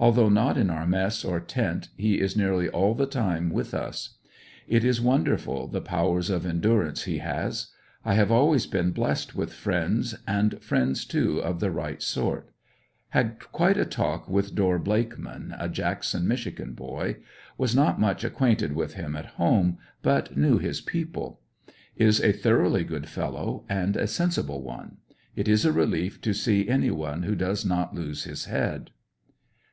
Although 0.00 0.28
not 0.28 0.56
in 0.56 0.70
our 0.70 0.86
mess 0.86 1.24
or 1.24 1.40
tent, 1.40 1.88
he 1.96 2.20
is 2.20 2.36
nearly 2.36 2.68
all 2.68 2.94
the 2.94 3.04
time 3.04 3.50
with 3.50 3.74
us. 3.74 4.10
It 4.68 4.84
is 4.84 5.00
wonderful 5.00 5.66
the 5.66 5.80
powers 5.80 6.30
of 6.30 6.44
endur 6.44 6.86
ance 6.86 7.02
he 7.02 7.18
has. 7.18 7.72
I 8.04 8.14
have 8.14 8.30
always 8.30 8.64
been 8.64 8.92
blessed 8.92 9.34
with 9.34 9.52
friends, 9.52 10.14
and 10.24 10.62
friends, 10.62 11.04
too, 11.04 11.40
of 11.40 11.58
the 11.58 11.72
right 11.72 12.00
sort. 12.00 12.50
Had 13.08 13.40
quite 13.50 13.76
a 13.76 13.84
talk 13.84 14.28
with 14.28 14.54
Dorr 14.54 14.78
Blakeman, 14.78 15.52
a 15.58 15.68
Jackson, 15.68 16.28
Mich., 16.28 16.48
boy. 16.76 17.16
Was 17.56 17.74
not 17.74 17.98
much 17.98 18.22
acquainted 18.22 18.76
with 18.76 18.94
him 18.94 19.16
at 19.16 19.26
home 19.34 19.78
but 20.02 20.36
knew 20.36 20.58
his 20.58 20.80
people. 20.80 21.40
Is 21.96 22.20
a 22.20 22.30
thoroughly 22.30 22.84
good 22.84 23.08
fellow, 23.08 23.64
and 23.68 23.96
a 23.96 24.06
sensible 24.06 24.62
one. 24.62 24.98
It 25.34 25.48
is 25.48 25.64
a 25.64 25.72
relief 25.72 26.20
to 26.20 26.32
see 26.34 26.68
any 26.68 26.92
one 26.92 27.24
who 27.24 27.34
does 27.34 27.64
not 27.64 27.96
lose 27.96 28.22
his 28.22 28.44
head. 28.44 28.90